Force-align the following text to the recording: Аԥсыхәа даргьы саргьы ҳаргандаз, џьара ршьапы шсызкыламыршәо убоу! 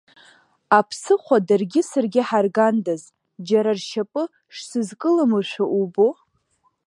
Аԥсыхәа 0.77 1.37
даргьы 1.47 1.81
саргьы 1.89 2.21
ҳаргандаз, 2.27 3.03
џьара 3.47 3.71
ршьапы 3.77 4.23
шсызкыламыршәо 4.55 5.65
убоу! 5.81 6.11